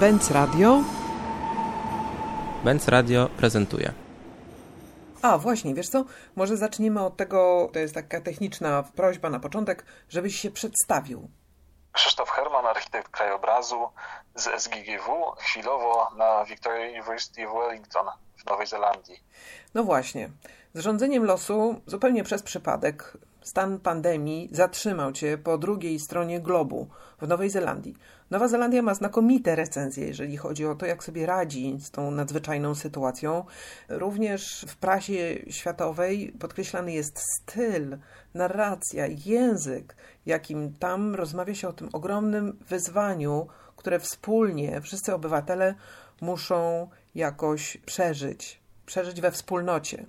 [0.00, 0.82] Benz Radio.
[2.64, 3.92] Benz Radio prezentuje.
[5.22, 6.04] A, właśnie, wiesz co?
[6.36, 11.28] Może zaczniemy od tego, to jest taka techniczna prośba na początek, żebyś się przedstawił.
[11.92, 13.88] Krzysztof Herman, architekt krajobrazu
[14.34, 19.24] z SGGW, chwilowo na Victoria University of Wellington w Nowej Zelandii.
[19.74, 20.30] No właśnie.
[20.74, 26.88] Z rządzeniem losu, zupełnie przez przypadek, stan pandemii zatrzymał cię po drugiej stronie globu
[27.20, 27.96] w Nowej Zelandii.
[28.30, 32.74] Nowa Zelandia ma znakomite recenzje, jeżeli chodzi o to, jak sobie radzi z tą nadzwyczajną
[32.74, 33.44] sytuacją.
[33.88, 37.98] Również w prasie światowej podkreślany jest styl,
[38.34, 39.96] narracja, język,
[40.26, 43.46] jakim tam rozmawia się o tym ogromnym wyzwaniu,
[43.76, 45.74] które wspólnie wszyscy obywatele
[46.20, 50.06] muszą jakoś przeżyć, przeżyć we wspólnocie.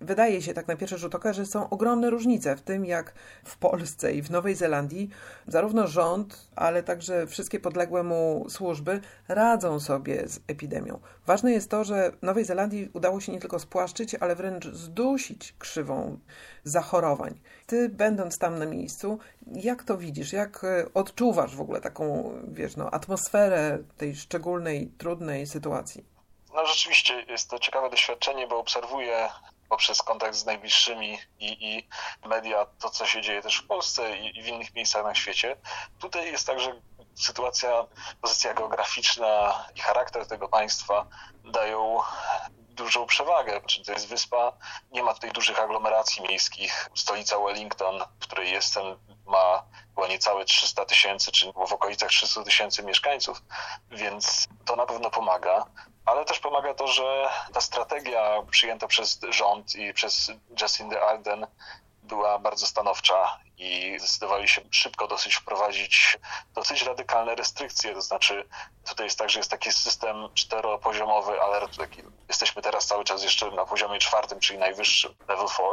[0.00, 3.12] Wydaje się tak na pierwszy rzut oka, że są ogromne różnice w tym, jak
[3.44, 5.10] w Polsce i w Nowej Zelandii
[5.46, 11.00] zarówno rząd, ale także wszystkie podległe mu służby radzą sobie z epidemią.
[11.26, 16.18] Ważne jest to, że Nowej Zelandii udało się nie tylko spłaszczyć, ale wręcz zdusić krzywą
[16.64, 17.40] zachorowań.
[17.66, 20.32] Ty, będąc tam na miejscu, jak to widzisz?
[20.32, 26.04] Jak e, odczuwasz w ogóle taką, wiesz, no, atmosferę tej szczególnej, trudnej sytuacji?
[26.54, 29.28] No rzeczywiście jest to ciekawe doświadczenie, bo obserwuję
[29.68, 31.88] poprzez kontakt z najbliższymi i, i
[32.28, 35.56] media to, co się dzieje też w Polsce i, i w innych miejscach na świecie.
[35.98, 36.80] Tutaj jest także
[37.14, 37.86] sytuacja,
[38.20, 41.06] pozycja geograficzna i charakter tego państwa
[41.44, 42.00] dają
[42.76, 43.60] dużą przewagę.
[43.66, 44.52] Czyli to jest wyspa,
[44.92, 46.90] nie ma tutaj dużych aglomeracji miejskich.
[46.94, 48.84] Stolica Wellington, w której jestem,
[49.26, 49.62] ma
[49.94, 53.42] chyba niecałe 300 tysięcy, czy w okolicach 300 tysięcy mieszkańców,
[53.90, 55.66] więc to na pewno pomaga
[56.06, 61.46] ale też pomaga to, że ta strategia przyjęta przez rząd i przez Jacinda Ardern
[62.02, 66.18] była bardzo stanowcza i zdecydowali się szybko dosyć wprowadzić
[66.54, 67.94] dosyć radykalne restrykcje.
[67.94, 68.48] To znaczy,
[68.86, 71.76] tutaj jest tak, że jest taki system czteropoziomowy alertu.
[71.76, 75.68] Taki, jesteśmy teraz cały czas jeszcze na poziomie czwartym, czyli najwyższym, level 4.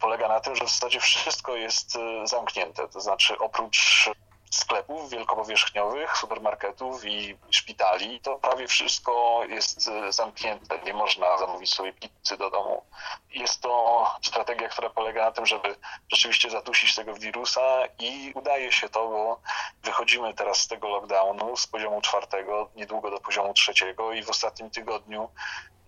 [0.00, 2.88] Polega na tym, że w zasadzie wszystko jest y, zamknięte.
[2.88, 4.10] To znaczy, oprócz
[4.56, 10.78] sklepów wielkopowierzchniowych, supermarketów i szpitali, to prawie wszystko jest e, zamknięte.
[10.78, 12.82] Nie można zamówić sobie pizzy do domu.
[13.30, 15.76] Jest to strategia, która polega na tym, żeby
[16.12, 19.40] rzeczywiście zadusić tego wirusa i udaje się to, bo
[19.82, 24.70] wychodzimy teraz z tego lockdownu z poziomu czwartego, niedługo do poziomu trzeciego i w ostatnim
[24.70, 25.28] tygodniu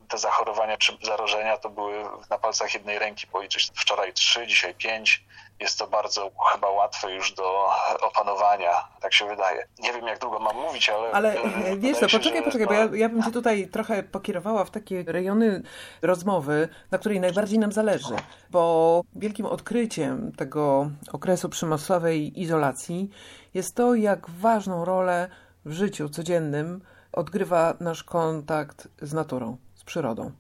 [0.09, 3.71] te zachorowania czy zarażenia to były na palcach jednej ręki policzyć.
[3.75, 5.25] Wczoraj trzy, dzisiaj pięć.
[5.61, 7.71] Jest to bardzo chyba łatwe już do
[8.01, 9.67] opanowania, tak się wydaje.
[9.79, 11.11] Nie wiem, jak długo mam mówić, ale.
[11.13, 14.71] Ale e, wiesz, no, poczekaj, poczekaj, bo ja, ja bym cię tutaj trochę pokierowała w
[14.71, 15.63] takie rejony
[16.03, 18.15] rozmowy, na której najbardziej nam zależy.
[18.51, 23.11] Bo wielkim odkryciem tego okresu przymusowej izolacji
[23.55, 25.29] jest to, jak ważną rolę
[25.65, 26.81] w życiu codziennym
[27.13, 29.57] odgrywa nasz kontakt z naturą
[29.89, 30.31] przyrodą.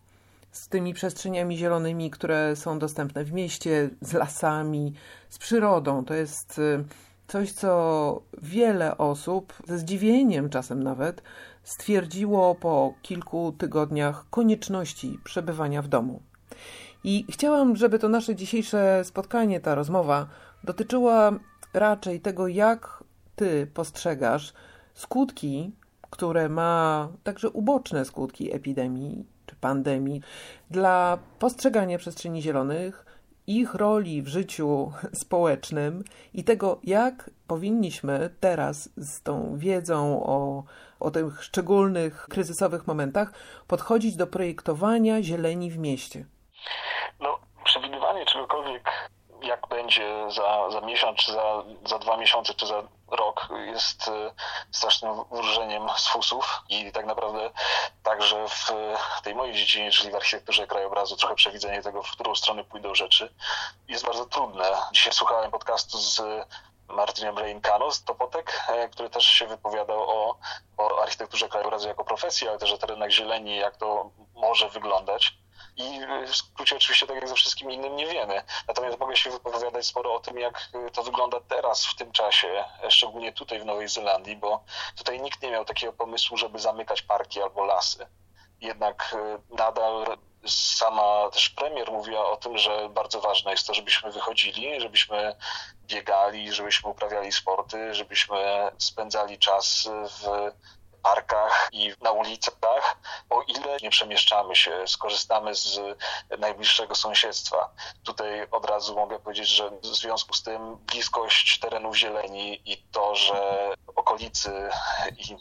[0.52, 4.92] Z tymi przestrzeniami zielonymi, które są dostępne w mieście, z lasami,
[5.28, 6.04] z przyrodą.
[6.04, 6.84] To jest y,
[7.28, 11.22] coś, co wiele osób, ze zdziwieniem czasem nawet,
[11.62, 16.22] stwierdziło po kilku tygodniach konieczności przebywania w domu.
[17.04, 20.26] I chciałam, żeby to nasze dzisiejsze spotkanie, ta rozmowa,
[20.64, 21.32] dotyczyła
[21.74, 23.04] raczej tego, jak
[23.36, 24.52] ty postrzegasz
[24.94, 25.72] skutki,
[26.10, 30.22] które ma także uboczne skutki epidemii pandemii,
[30.70, 33.04] dla postrzegania przestrzeni zielonych,
[33.46, 34.92] ich roli w życiu
[35.22, 36.04] społecznym
[36.34, 40.64] i tego, jak powinniśmy teraz z tą wiedzą o,
[41.00, 43.32] o tych szczególnych kryzysowych momentach
[43.66, 46.24] podchodzić do projektowania zieleni w mieście.
[47.20, 48.90] No, przewidywanie czegokolwiek
[49.48, 54.32] jak będzie za, za miesiąc, czy za, za dwa miesiące, czy za rok jest e,
[54.70, 57.50] strasznym wróżeniem z fusów i tak naprawdę
[58.02, 58.72] także w
[59.22, 63.34] tej mojej dziedzinie, czyli w architekturze krajobrazu, trochę przewidzenie tego, w którą stronę pójdą rzeczy
[63.88, 64.64] jest bardzo trudne.
[64.92, 66.22] Dzisiaj słuchałem podcastu z
[66.88, 70.38] Martinem Reinkano z Topotek, e, który też się wypowiadał o,
[70.76, 75.38] o architekturze krajobrazu jako profesji, ale też o terenach zieleni, jak to może wyglądać.
[75.78, 78.42] I w skrócie oczywiście, tak jak ze wszystkim innym, nie wiemy.
[78.68, 83.32] Natomiast mogę się wypowiadać sporo o tym, jak to wygląda teraz, w tym czasie, szczególnie
[83.32, 84.64] tutaj w Nowej Zelandii, bo
[84.96, 88.06] tutaj nikt nie miał takiego pomysłu, żeby zamykać parki albo lasy.
[88.60, 94.12] Jednak e, nadal sama też premier mówiła o tym, że bardzo ważne jest to, żebyśmy
[94.12, 95.36] wychodzili, żebyśmy
[95.86, 98.36] biegali, żebyśmy uprawiali sporty, żebyśmy
[98.78, 100.50] spędzali czas w
[101.02, 102.48] parkach i na ulicach,
[103.30, 105.80] o ile nie przemieszczamy się, skorzystamy z
[106.38, 107.70] najbliższego sąsiedztwa.
[108.04, 113.16] Tutaj od razu mogę powiedzieć, że w związku z tym bliskość terenów zieleni i to,
[113.16, 114.70] że okolicy
[115.18, 115.36] i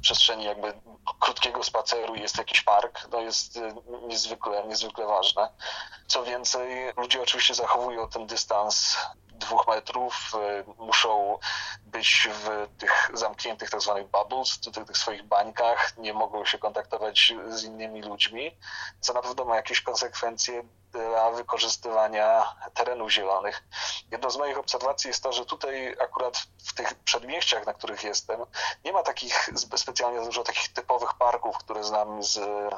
[0.00, 0.72] przestrzeni jakby
[1.20, 3.74] krótkiego spaceru jest jakiś park, no jest y,
[4.08, 5.48] niezwykle, niezwykle ważne.
[6.06, 8.96] Co więcej, ludzie oczywiście zachowują ten dystans
[9.50, 10.32] dwóch metrów,
[10.78, 11.38] y, muszą
[11.82, 17.34] być w tych zamkniętych tak zwanych bubbles, tych, tych swoich bańkach, nie mogą się kontaktować
[17.48, 18.56] z innymi ludźmi,
[19.00, 23.62] co na pewno ma jakieś konsekwencje dla wykorzystywania terenów zielonych.
[24.10, 28.40] Jedną z moich obserwacji jest to, że tutaj akurat w tych przedmieściach, na których jestem,
[28.84, 32.32] nie ma takich specjalnie dużo takich typowych parków, które znam z,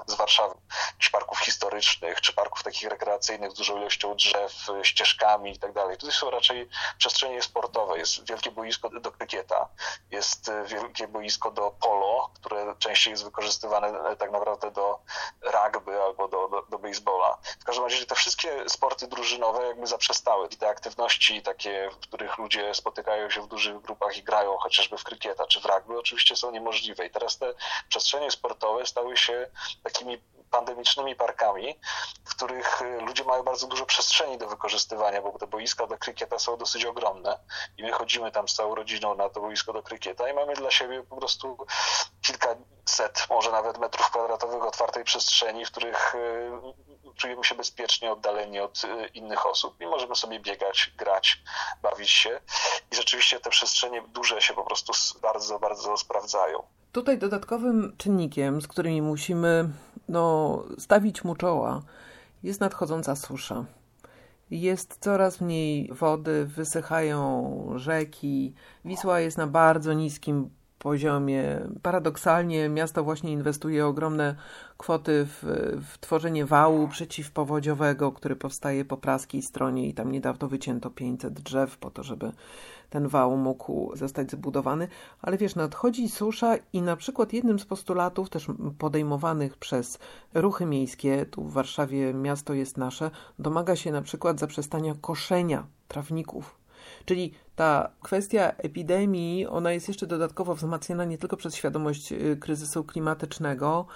[0.07, 0.55] z Warszawy.
[0.87, 5.97] Jakichś parków historycznych, czy parków takich rekreacyjnych z dużą ilością drzew, ścieżkami i tak dalej.
[5.97, 6.69] Tutaj są raczej
[6.99, 7.99] przestrzenie sportowe.
[7.99, 9.69] Jest wielkie boisko do krykieta,
[10.11, 14.99] jest wielkie boisko do polo, które częściej jest wykorzystywane tak naprawdę do
[15.43, 17.39] rugby albo do, do, do baseballa.
[17.61, 20.49] W każdym razie te wszystkie sporty drużynowe jakby zaprzestały.
[20.51, 24.99] I te aktywności takie, w których ludzie spotykają się w dużych grupach i grają chociażby
[24.99, 27.07] w krykieta czy w rugby, oczywiście są niemożliwe.
[27.07, 27.55] I teraz te
[27.89, 29.51] przestrzenie sportowe stały się
[29.83, 30.19] takimi
[30.53, 31.79] pandemicznymi parkami,
[32.25, 36.39] w których y, ludzie mają bardzo dużo przestrzeni do wykorzystywania, bo te boiska do krykieta
[36.39, 37.39] są dosyć ogromne
[37.79, 40.71] i my chodzimy tam z całą rodziną na to boisko do krykieta i mamy dla
[40.71, 41.67] siebie po prostu
[42.23, 46.51] kilkaset, może nawet metrów kwadratowych otwartej przestrzeni, w których y,
[47.17, 51.43] czujemy się bezpiecznie oddaleni od y, innych osób i możemy sobie biegać, grać,
[51.83, 52.41] bawić się.
[52.93, 54.93] I rzeczywiście te przestrzenie duże się po prostu
[55.23, 56.63] bardzo, bardzo sprawdzają.
[56.93, 59.69] Tutaj dodatkowym czynnikiem, z którymi musimy
[60.09, 61.83] no, stawić mu czoła,
[62.43, 63.65] jest nadchodząca susza.
[64.51, 68.55] Jest coraz mniej wody, wysychają rzeki.
[68.85, 70.51] Wisła jest na bardzo niskim
[70.83, 71.61] poziomie.
[71.83, 74.35] Paradoksalnie miasto właśnie inwestuje ogromne
[74.79, 75.45] kwoty w,
[75.93, 81.79] w, tworzenie wału przeciwpowodziowego, który powstaje po praskiej stronie i tam niedawno wycięto 500 drzew
[81.79, 82.33] po to, żeby
[82.91, 84.89] ten wał mógł zostać zbudowany.
[85.23, 88.47] Ale wiesz, nadchodzi susza i na przykład jednym z postulatów też
[88.79, 89.99] podejmowanych przez
[90.35, 96.62] ruchy miejskie, tu w Warszawie miasto jest nasze, domaga się na przykład zaprzestania koszenia trawników
[97.05, 102.85] Czyli ta kwestia epidemii, ona jest jeszcze dodatkowo wzmacniana nie tylko przez świadomość y, kryzysu
[102.85, 103.87] klimatycznego,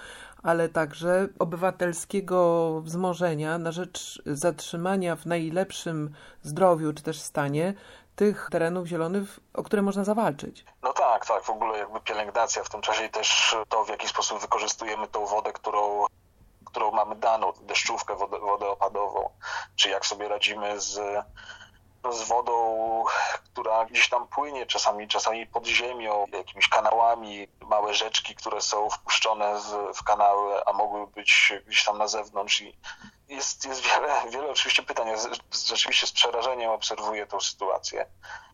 [0.43, 7.73] ale także obywatelskiego wzmożenia na rzecz zatrzymania w najlepszym zdrowiu czy też stanie
[8.15, 10.65] tych terenów zielonych, o które można zawalczyć.
[10.83, 11.43] No tak, tak.
[11.43, 15.25] W ogóle jakby pielęgnacja w tym czasie i też to, w jaki sposób wykorzystujemy tą
[15.25, 16.05] wodę, którą
[16.65, 19.29] którą mamy daną, deszczówkę, wodę, wodę opadową,
[19.75, 20.99] czy jak sobie radzimy z
[22.11, 23.03] z wodą,
[23.51, 29.59] która gdzieś tam płynie, czasami, czasami pod ziemią, jakimiś kanałami, małe rzeczki, które są wpuszczone
[29.59, 32.77] w, w kanały, a mogły być gdzieś tam na zewnątrz i
[33.27, 35.07] jest, jest wiele, wiele oczywiście pytań.
[35.07, 35.15] Ja
[35.69, 38.05] rzeczywiście z przerażeniem obserwuję tę sytuację,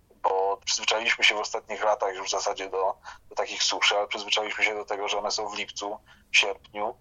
[0.09, 2.97] bo przyzwyczailiśmy się w ostatnich latach już w zasadzie do,
[3.29, 5.99] do takich suszy, ale przyzwyczailiśmy się do tego, że one są w lipcu,
[6.31, 6.95] sierpniu,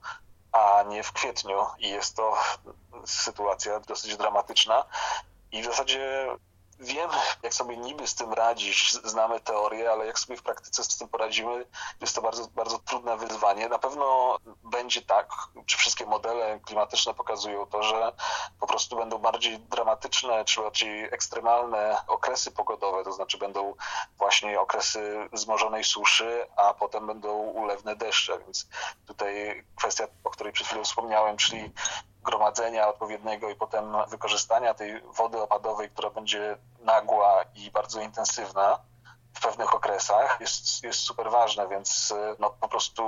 [0.53, 2.37] a nie w kwietniu i jest to
[3.05, 4.85] sytuacja dosyć dramatyczna.
[5.53, 6.29] I w zasadzie
[6.83, 10.99] wiemy, jak sobie niby z tym radzić, znamy teorię, ale jak sobie w praktyce z
[10.99, 11.65] tym poradzimy,
[12.01, 13.69] jest to bardzo, bardzo trudne wyzwanie.
[13.69, 15.32] Na pewno będzie tak,
[15.67, 18.13] czy wszystkie modele klimatyczne pokazują to, że
[18.61, 23.75] po prostu będą bardziej dramatyczne, czy bardziej ekstremalne okresy pogodowe, to znaczy będą
[24.19, 28.69] właśnie okresy wzmożonej suszy, a potem będą ulewne deszcze, więc
[29.06, 31.73] tutaj kwestia, o której przed chwilą wspomniałem, czyli
[32.22, 38.79] gromadzenia odpowiedniego i potem wykorzystania tej wody opadowej, która będzie nagła i bardzo intensywna
[39.34, 43.02] w pewnych okresach jest, jest super ważne, więc no, po prostu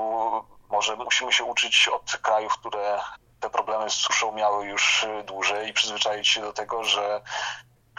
[0.68, 3.00] może musimy się uczyć od krajów, które
[3.40, 7.20] te problemy z suszą miały już dłużej i przyzwyczaić się do tego, że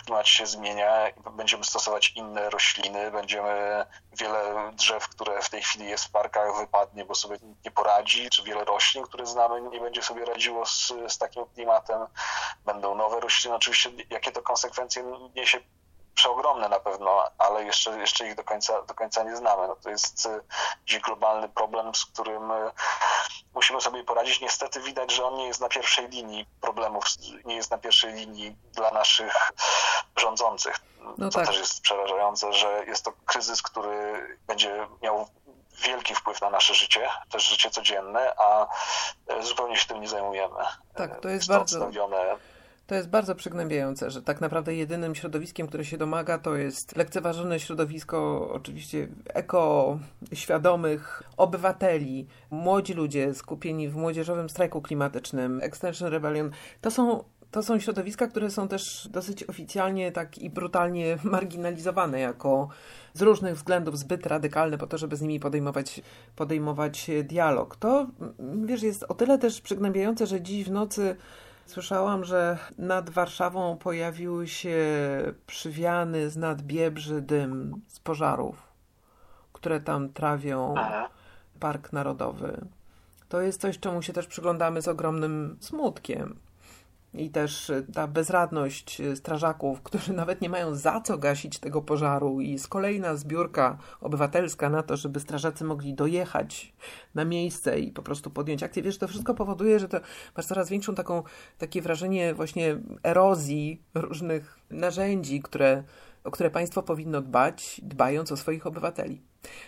[0.05, 6.05] klimat się zmienia, będziemy stosować inne rośliny, będziemy wiele drzew, które w tej chwili jest
[6.05, 10.25] w parkach, wypadnie, bo sobie nie poradzi, czy wiele roślin, które znamy, nie będzie sobie
[10.25, 12.01] radziło z, z takim klimatem.
[12.65, 13.55] Będą nowe rośliny.
[13.55, 15.03] Oczywiście, jakie to konsekwencje
[15.35, 15.59] niesie
[16.15, 19.67] przeogromne na pewno, ale jeszcze, jeszcze ich do końca, do końca nie znamy.
[19.67, 20.39] No to jest e,
[20.85, 22.71] dziś globalny problem, z którym e,
[23.53, 24.41] musimy sobie poradzić.
[24.41, 27.05] Niestety widać, że on nie jest na pierwszej linii problemów,
[27.45, 29.51] nie jest na pierwszej linii dla naszych
[30.15, 30.79] rządzących.
[31.17, 31.47] No to tak.
[31.47, 35.27] też jest przerażające, że jest to kryzys, który będzie miał
[35.83, 38.67] wielki wpływ na nasze życie, też życie codzienne, a
[39.27, 40.59] e, zupełnie się tym nie zajmujemy.
[40.95, 41.79] Tak, to jest, jest bardzo...
[42.87, 47.59] To jest bardzo przygnębiające, że tak naprawdę jedynym środowiskiem, które się domaga, to jest lekceważone
[47.59, 56.51] środowisko oczywiście ekoświadomych obywateli, młodzi ludzie skupieni w młodzieżowym strajku klimatycznym, Extension Rebellion.
[56.81, 62.69] To są to są środowiska, które są też dosyć oficjalnie tak i brutalnie marginalizowane jako
[63.13, 66.01] z różnych względów zbyt radykalne po to, żeby z nimi podejmować,
[66.35, 67.75] podejmować dialog.
[67.75, 68.07] To,
[68.65, 71.15] wiesz, jest o tyle też przygnębiające, że dziś w nocy
[71.65, 74.77] Słyszałam, że nad Warszawą pojawił się
[75.47, 78.73] przywiany z nad Biebrzy dym z pożarów,
[79.53, 80.75] które tam trawią
[81.59, 82.65] Park Narodowy.
[83.29, 86.39] To jest coś, czemu się też przyglądamy z ogromnym smutkiem
[87.17, 91.81] i też e, ta bezradność e, strażaków, którzy nawet nie mają za co gasić tego
[91.81, 96.73] pożaru i z kolejna zbiórka obywatelska na to, żeby strażacy mogli dojechać
[97.15, 98.83] na miejsce i po prostu podjąć akcję.
[98.83, 99.97] Wiesz, to wszystko powoduje, że to
[100.37, 101.23] masz coraz większą taką,
[101.57, 105.83] takie wrażenie właśnie erozji różnych narzędzi, które,
[106.23, 109.21] o które państwo powinno dbać, dbając o swoich obywateli.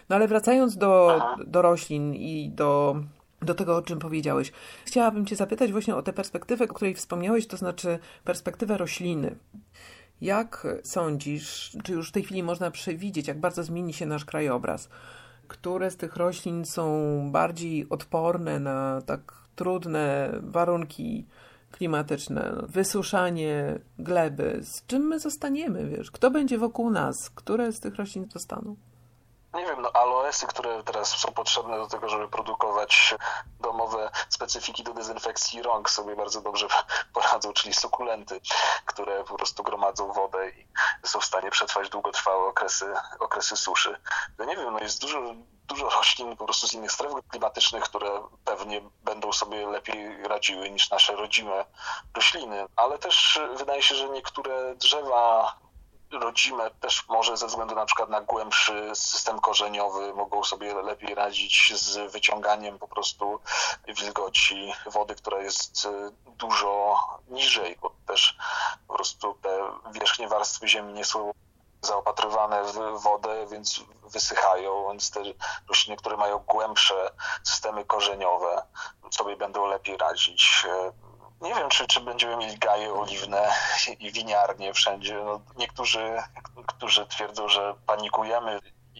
[0.10, 2.96] No ale wracając do, do roślin i do
[3.42, 4.52] do tego, o czym powiedziałeś.
[4.86, 9.36] Chciałabym Cię zapytać właśnie o tę perspektywę, o której wspomniałeś, to znaczy perspektywę rośliny.
[10.22, 14.90] Jak sądzisz, czy już w tej chwili można przewidzieć, jak bardzo zmieni się nasz krajobraz?
[15.48, 21.26] Które z tych roślin są bardziej odporne na tak trudne warunki
[21.72, 24.60] klimatyczne, wysuszanie gleby?
[24.64, 26.12] Z czym my zostaniemy, wiesz?
[26.12, 27.30] Kto będzie wokół nas?
[27.30, 28.76] Które z tych roślin zostaną?
[29.54, 33.16] Nie wiem, no aloesy, które teraz są potrzebne do tego, żeby produkować
[33.60, 36.68] domowe specyfiki do dezynfekcji rąk sobie bardzo dobrze
[37.14, 38.42] poradzą, czyli sukulenty,
[38.86, 40.68] które po prostu gromadzą wodę i
[41.08, 44.00] są w stanie przetrwać długotrwałe okresy, okresy suszy.
[44.38, 45.22] No nie wiem, no jest dużo,
[45.68, 48.10] dużo roślin po prostu z innych stref klimatycznych, które
[48.46, 51.66] pewnie będą sobie lepiej radziły niż nasze rodzime
[52.16, 55.54] rośliny, ale też wydaje się, że niektóre drzewa
[56.12, 61.74] rodzime też może ze względu na przykład na głębszy system korzeniowy mogą sobie lepiej radzić
[61.76, 63.40] z wyciąganiem po prostu
[63.88, 65.90] wilgoci wody, która jest y,
[66.26, 68.38] dużo niżej, bo też
[68.88, 69.60] po prostu te
[69.92, 71.32] wierzchnie warstwy ziemi nie są
[71.82, 75.24] zaopatrywane w wodę, więc wysychają, więc te
[75.70, 77.12] rośliny, które mają głębsze
[77.44, 78.64] systemy korzeniowe
[79.12, 80.66] sobie będą lepiej radzić
[81.42, 83.54] nie wiem, czy, czy będziemy mieli gaje oliwne
[84.00, 85.22] i winiarnie wszędzie.
[85.26, 86.24] No, niektórzy,
[86.68, 88.60] którzy twierdzą, że panikujemy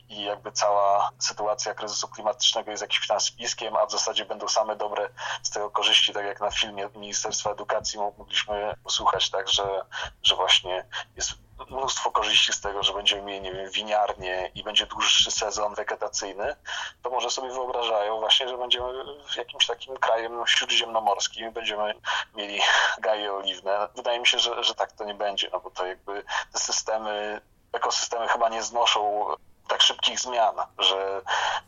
[0.10, 4.76] i jakby cała sytuacja kryzysu klimatycznego jest jakimś tam spiskiem, a w zasadzie będą same
[4.76, 5.10] dobre
[5.44, 9.82] z tego korzyści, tak jak na filmie Ministerstwa Edukacji mogliśmy usłuchać, tak, że,
[10.24, 14.86] że właśnie jest mnóstwo korzyści z tego, że będziemy mieli, nie wiem, winiarnię i będzie
[14.86, 16.56] dłuższy sezon wegetacyjny,
[17.02, 18.94] to może sobie wyobrażają właśnie, że będziemy
[19.30, 21.94] w jakimś takim krajem śródziemnomorskim, będziemy
[22.36, 22.60] mieli
[23.00, 23.88] gaje oliwne.
[23.96, 26.24] Wydaje mi się, że, że tak to nie będzie, no bo to jakby
[26.54, 27.42] te systemy,
[27.74, 29.26] ekosystemy chyba nie znoszą
[29.68, 31.22] tak szybkich zmian, że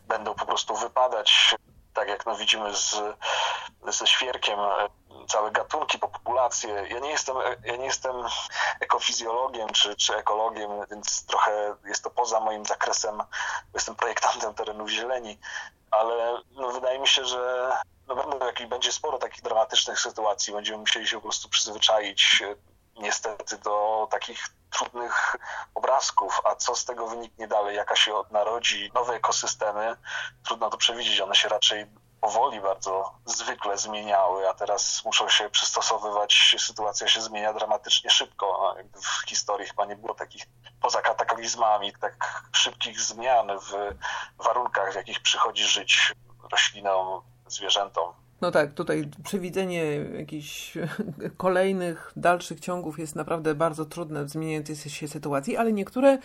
[0.08, 1.54] będą po prostu wypadać
[1.94, 2.96] tak jak no widzimy z,
[3.88, 4.58] ze świerkiem,
[5.28, 6.86] całe gatunki, populacje.
[6.90, 8.16] Ja nie jestem, ja nie jestem
[8.80, 13.22] ekofizjologiem czy, czy ekologiem, więc trochę jest to poza moim zakresem.
[13.74, 15.38] Jestem projektantem terenów zieleni,
[15.90, 17.72] ale no, wydaje mi się, że
[18.06, 20.52] no, będą, będzie sporo takich dramatycznych sytuacji.
[20.52, 22.42] Będziemy musieli się po prostu przyzwyczaić
[22.96, 25.36] niestety do takich trudnych
[25.74, 29.96] obrazków, a co z tego wyniknie dalej, jaka się odnarodzi, nowe ekosystemy,
[30.44, 31.86] trudno to przewidzieć, one się raczej
[32.20, 38.74] powoli bardzo zwykle zmieniały, a teraz muszą się przystosowywać, sytuacja się zmienia dramatycznie szybko.
[38.94, 40.46] W historii chyba nie było takich,
[40.80, 43.94] poza kataklizmami, tak szybkich zmian w
[44.44, 46.12] warunkach, w jakich przychodzi żyć
[46.52, 48.19] roślinom, zwierzętom.
[48.40, 49.84] No tak, tutaj przewidzenie
[50.18, 50.78] jakichś
[51.36, 56.18] kolejnych, dalszych ciągów jest naprawdę bardzo trudne w zmieniającej się sytuacji, ale niektóre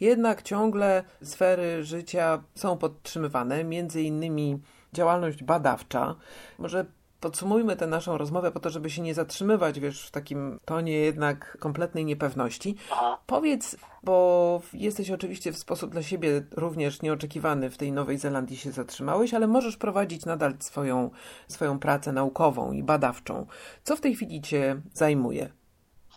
[0.00, 4.58] jednak ciągle sfery życia są podtrzymywane, między innymi
[4.92, 6.14] działalność badawcza.
[6.58, 6.86] Może
[7.20, 11.58] podsumujmy tę naszą rozmowę po to, żeby się nie zatrzymywać, wiesz, w takim tonie jednak
[11.58, 12.76] kompletnej niepewności.
[12.92, 13.18] Aha.
[13.26, 18.72] Powiedz, bo jesteś oczywiście w sposób dla siebie również nieoczekiwany w tej Nowej Zelandii się
[18.72, 21.10] zatrzymałeś, ale możesz prowadzić nadal swoją,
[21.48, 23.46] swoją pracę naukową i badawczą.
[23.84, 25.50] Co w tej chwili cię zajmuje?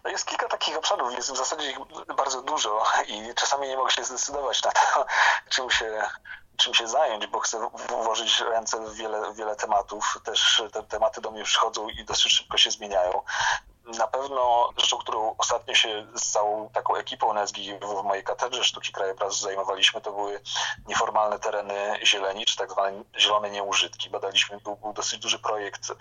[0.04, 1.78] No jest kilka takich obszarów, jest w zasadzie ich
[2.18, 5.06] bardzo dużo i czasami nie mogę się zdecydować na to,
[5.50, 6.02] czym się
[6.60, 7.70] czym się zająć, bo chcę
[8.04, 10.20] włożyć ręce w wiele, wiele tematów.
[10.24, 13.22] Też te tematy do mnie przychodzą i dosyć szybko się zmieniają.
[13.98, 18.92] Na pewno rzeczą, którą ostatnio się z całą taką ekipą NSG w mojej katedrze sztuki
[18.92, 20.42] krajobrazu zajmowaliśmy, to były
[20.88, 24.10] nieformalne tereny zieleni, czy tak zwane zielone nieużytki.
[24.10, 25.92] Badaliśmy, był, był dosyć duży projekt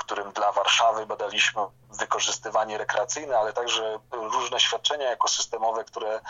[0.00, 1.62] którym dla Warszawy badaliśmy
[1.98, 6.20] wykorzystywanie rekreacyjne, ale także różne świadczenia ekosystemowe, które,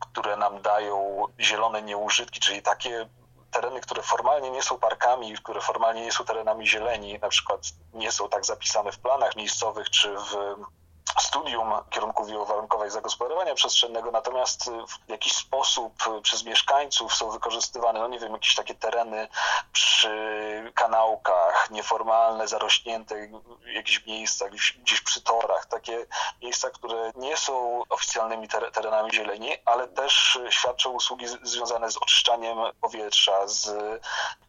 [0.00, 3.08] które nam dają zielone nieużytki, czyli takie
[3.50, 7.60] tereny, które formalnie nie są parkami, które formalnie nie są terenami zieleni, na przykład
[7.94, 10.54] nie są tak zapisane w planach miejscowych czy w
[11.18, 18.18] studium kierunków i zagospodarowania przestrzennego, natomiast w jakiś sposób przez mieszkańców są wykorzystywane, no nie
[18.18, 19.28] wiem, jakieś takie tereny
[19.72, 20.10] przy
[20.74, 23.28] kanałkach, nieformalne, zarośnięte
[23.66, 26.06] jakieś miejsca, gdzieś, gdzieś przy torach, takie
[26.42, 33.48] miejsca, które nie są oficjalnymi terenami zieleni, ale też świadczą usługi związane z oczyszczaniem powietrza,
[33.48, 33.70] z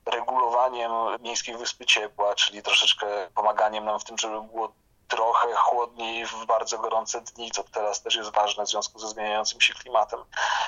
[0.06, 4.74] regulowaniem miejskiej wyspy ciepła, czyli troszeczkę pomaganiem nam w tym, żeby było
[5.12, 9.62] trochę chłodniej w bardzo gorące dni, co teraz też jest ważne w związku ze zmieniającym
[9.62, 10.20] się klimatem.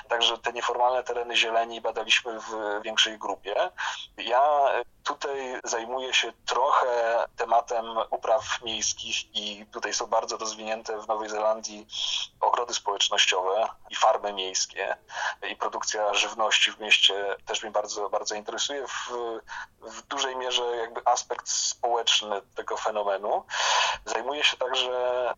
[0.07, 3.71] Także te nieformalne tereny zieleni badaliśmy w większej grupie.
[4.17, 4.41] Ja
[5.03, 11.87] tutaj zajmuję się trochę tematem upraw miejskich i tutaj są bardzo rozwinięte w Nowej Zelandii
[12.41, 14.97] ogrody społecznościowe i farmy miejskie
[15.49, 18.87] i produkcja żywności w mieście też mnie bardzo, bardzo interesuje.
[18.87, 19.11] W,
[19.81, 20.01] w
[21.05, 23.43] aspekt społeczny tego fenomenu.
[24.05, 25.33] Zajmuję się także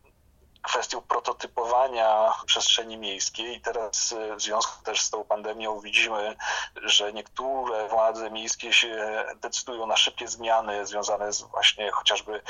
[0.65, 6.36] kwestią prototypowania przestrzeni miejskiej i teraz e, w związku też z tą pandemią widzimy,
[6.75, 12.41] że niektóre władze miejskie się decydują na szybkie zmiany związane z właśnie chociażby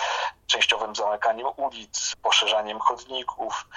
[0.55, 3.67] częściowym zamykaniem ulic, poszerzaniem chodników.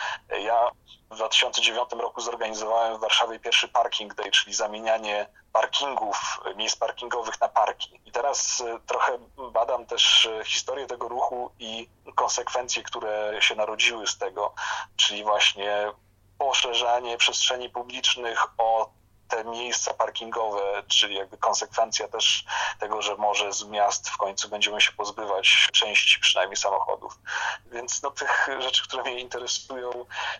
[0.40, 0.70] Ja
[1.10, 7.48] w 2009 roku zorganizowałem w Warszawie pierwszy Parking Day, czyli zamienianie parkingów, miejsc parkingowych na
[7.48, 8.00] parki.
[8.04, 9.18] I teraz e, trochę
[9.52, 14.54] badam też e, historię tego ruchu i konsekwencje, które się narodziły z tego,
[14.96, 15.92] czyli właśnie
[16.38, 18.90] poszerzanie przestrzeni publicznych o
[19.28, 22.44] te miejsca parkingowe, czyli jakby konsekwencja też
[22.80, 27.18] tego, że może z miast w końcu będziemy się pozbywać części przynajmniej samochodów.
[27.66, 29.90] Więc no, tych rzeczy, które mnie interesują,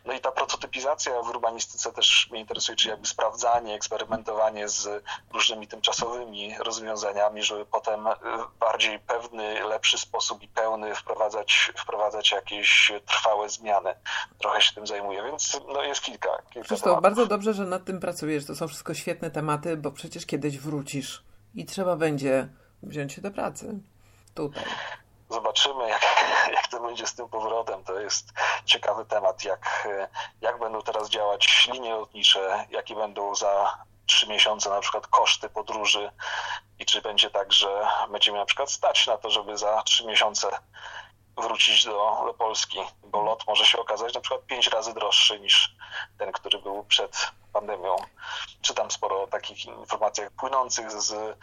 [0.05, 5.69] no i ta prototypizacja w urbanistyce też mnie interesuje, czyli jakby sprawdzanie, eksperymentowanie z różnymi
[5.69, 8.09] tymczasowymi rozwiązaniami, żeby potem
[8.55, 13.95] w bardziej pewny, lepszy sposób i pełny wprowadzać, wprowadzać jakieś trwałe zmiany.
[14.39, 16.43] Trochę się tym zajmuję, więc no, jest kilka.
[16.51, 18.47] kilka Krzysztof, bardzo dobrze, że nad tym pracujesz.
[18.47, 22.49] To są wszystko świetne tematy, bo przecież kiedyś wrócisz i trzeba będzie
[22.83, 23.79] wziąć się do pracy
[24.35, 24.65] tutaj.
[25.31, 26.03] Zobaczymy, jak,
[26.57, 27.85] jak to będzie z tym powrotem.
[27.85, 28.33] To jest
[28.65, 29.89] ciekawy temat, jak,
[30.41, 36.11] jak będą teraz działać linie lotnicze, jakie będą za trzy miesiące na przykład koszty podróży
[36.79, 40.49] i czy będzie tak, że będziemy na przykład stać na to, żeby za trzy miesiące
[41.43, 45.77] wrócić do, do Polski, bo lot może się okazać na przykład pięć razy droższy niż
[46.19, 47.97] ten, który był przed pandemią.
[48.61, 51.37] Czytam sporo o takich informacjach płynących z e,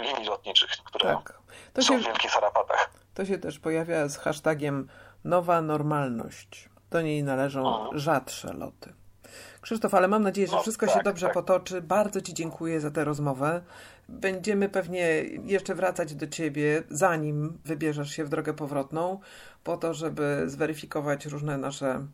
[0.00, 1.38] linii lotniczych, które tak.
[1.82, 2.90] są się, w wielkich tarapatach.
[3.14, 4.88] To się też pojawia z hashtagiem
[5.24, 6.68] nowa normalność.
[6.90, 7.98] Do niej należą mhm.
[7.98, 8.94] rzadsze loty.
[9.60, 11.34] Krzysztof, ale mam nadzieję, że no, wszystko tak, się dobrze tak.
[11.34, 11.82] potoczy.
[11.82, 13.62] Bardzo Ci dziękuję za tę rozmowę.
[14.08, 19.20] Będziemy pewnie jeszcze wracać do Ciebie, zanim wybierzesz się w drogę powrotną,
[19.64, 22.06] po to, żeby zweryfikować różne nasze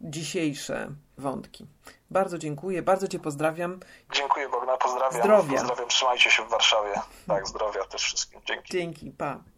[0.00, 1.66] dzisiejsze wątki.
[2.10, 3.80] Bardzo dziękuję, bardzo Cię pozdrawiam.
[4.12, 5.22] Dziękuję Bogna, pozdrawiam.
[5.22, 5.58] Zdrowia.
[5.58, 6.92] Pozdrawiam, trzymajcie się w Warszawie.
[7.26, 8.40] Tak, zdrowia też wszystkim.
[8.46, 8.72] Dzięki.
[8.72, 9.53] Dzięki, pa.